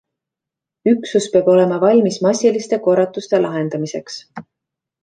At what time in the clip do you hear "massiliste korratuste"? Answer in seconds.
2.29-3.45